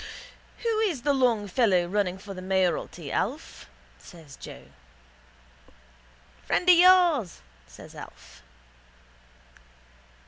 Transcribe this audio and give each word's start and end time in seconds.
—Who 0.63 0.79
is 0.79 1.03
the 1.03 1.13
long 1.13 1.47
fellow 1.47 1.85
running 1.87 2.17
for 2.17 2.33
the 2.33 2.41
mayoralty, 2.41 3.11
Alf? 3.11 3.69
says 3.99 4.35
Joe. 4.35 4.65
—Friend 6.43 6.67
of 6.67 6.75
yours, 6.75 7.41
says 7.67 7.93
Alf. 7.93 8.41